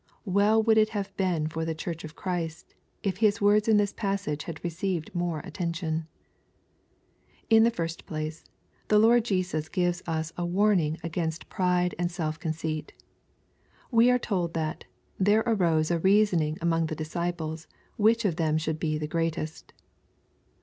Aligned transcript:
Well 0.25 0.63
would 0.63 0.79
it 0.79 0.89
have 0.97 1.15
been 1.15 1.45
for 1.47 1.63
the 1.63 1.75
Church 1.75 2.03
of 2.03 2.15
Christy 2.15 2.73
if 3.03 3.17
His 3.17 3.39
words 3.39 3.67
in 3.67 3.77
this 3.77 3.93
passage 3.93 4.45
had 4.45 4.63
received 4.63 5.13
more 5.13 5.41
attention 5.41 6.07
I 6.07 7.45
In 7.51 7.63
the 7.65 7.69
first 7.69 8.07
place^ 8.07 8.43
the 8.87 8.97
Lord 8.97 9.23
Jesus 9.23 9.69
gives 9.69 10.01
us 10.07 10.33
a 10.35 10.43
warning 10.43 10.97
ctgainet 11.03 11.47
pride 11.49 11.93
and 11.99 12.09
self 12.09 12.39
conceit 12.39 12.93
We 13.91 14.09
are 14.09 14.17
told 14.17 14.55
that 14.55 14.85
"there 15.19 15.43
arose 15.45 15.91
a 15.91 15.99
reasoning 15.99 16.57
among 16.63 16.87
the 16.87 16.95
disciples 16.95 17.67
which 17.95 18.25
of 18.25 18.37
them 18.37 18.57
should 18.57 18.79
be 18.79 18.97
the 18.97 19.05
greatest." 19.07 19.71